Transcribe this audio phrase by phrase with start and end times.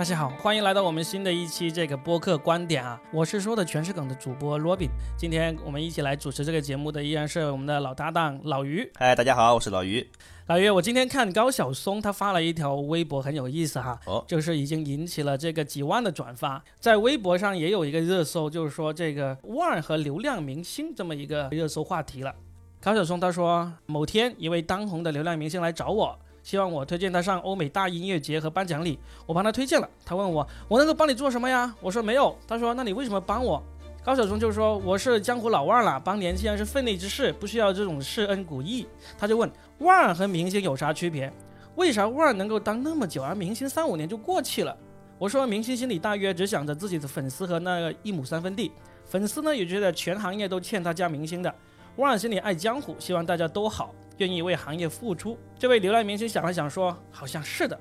[0.00, 2.98] 大家好，欢迎来到我们新的一期这个播客观点啊！
[3.12, 4.88] 我是说的全是梗的主播罗宾。
[5.14, 8.90] 今天我们一起来主持这个节目的依然是我们的老搭档老于。
[8.94, 10.08] 嗨，大家好，我是老于。
[10.46, 14.00] 老于，我今天看高晓松他发了一条微博，很有意思哈。
[14.06, 22.34] 哦，就是已经引起了这个几万的转发，在微博上也有一个热搜，就是说这个腕和流量明星这么一个热搜话题了。
[22.80, 26.18] 高晓松他说，某天一位当红的流量明星来找我。
[26.42, 29.88] 希望我推荐他上欧美大音乐节和颁奖礼，我帮他推荐了。
[30.04, 31.74] 他问我，我能够帮你做什么呀？
[31.80, 32.36] 我说没有。
[32.48, 33.62] 他说，那你为什么帮我？
[34.02, 38.86] 高晓松就说，我是江湖老腕了，帮年轻人是分内之事，不需要这种施恩古义。
[39.18, 41.30] 他就问，腕和明星有啥区别？
[41.76, 44.74] 为啥腕能够当那么久，而明星三五年就过气了？
[45.18, 48.72] 我说，明星心里大约只想着自己的粉丝和那一亩三分地，
[49.04, 51.54] 粉丝呢也觉得全行业都欠他家明星的。
[52.00, 53.94] 腕心里爱江湖，希望大家都好。
[54.16, 55.38] 愿意为行业付出。
[55.58, 57.78] 这位流量明星想了想说：“好像是的。”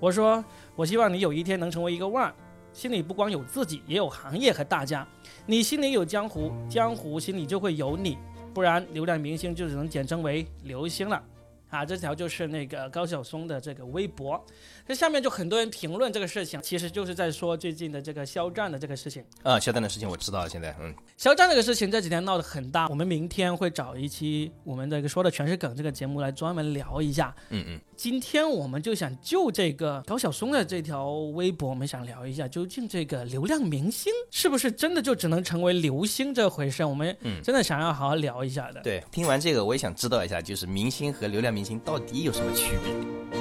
[0.00, 0.42] 我说
[0.74, 2.34] ：“我希望你有一天能成为一个腕，
[2.72, 5.06] 心里不光有自己，也有行业和大家。
[5.44, 8.16] 你心里有江湖，江湖心里就会有你，
[8.54, 11.22] 不然流量明星就只能简称为流星了。”
[11.70, 14.44] 啊，这条就是那个高晓松的这个微博。
[14.86, 19.58] 这下面就很多人评论这个事情，其实就是在说最近的这个肖战的这个事情啊。
[19.58, 22.88] 肖战的事情我知道了，现在嗯，肖战这个事情这几天闹得很大。
[22.88, 27.34] 我们明天会找一期我们这个说的全是梗这个节目来专门聊一下。
[27.50, 27.80] 嗯嗯。
[28.02, 36.82] 今天我们就想就这个高晓松的这条微博，我们想聊一下，究竟这个流量明星是不是真的就只能成为流星这回事？
[36.82, 38.80] 我们真的想要好好聊一下的。
[38.80, 43.39] 对，听完这个我也想知道一下，就是明星和流量明星到底有什么区别？